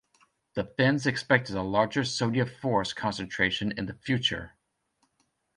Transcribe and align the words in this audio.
The 0.55 0.63
Finns 0.63 1.05
expected 1.05 1.55
a 1.55 1.61
larger 1.61 2.03
Soviet 2.03 2.47
force 2.47 2.91
concentration 2.91 3.71
in 3.77 3.85
the 3.85 3.93
future. 3.93 4.55